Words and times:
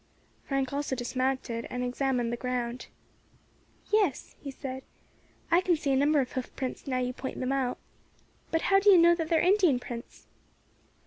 Frank 0.45 0.73
also 0.73 0.95
dismounted 0.95 1.67
and 1.69 1.83
examined 1.83 2.33
the 2.33 2.35
ground. 2.35 2.87
"Yes," 3.93 4.33
he 4.39 4.49
said, 4.49 4.81
"I 5.51 5.61
can 5.61 5.75
see 5.75 5.91
a 5.91 5.95
number 5.95 6.19
of 6.21 6.31
hoof 6.31 6.55
prints 6.55 6.87
now 6.87 6.97
you 6.97 7.13
point 7.13 7.39
them 7.39 7.51
out. 7.51 7.77
But 8.49 8.61
how 8.63 8.79
do 8.79 8.89
you 8.89 8.97
know 8.97 9.13
that 9.13 9.29
they 9.29 9.37
are 9.37 9.41
Indian 9.41 9.77
prints?" 9.79 10.25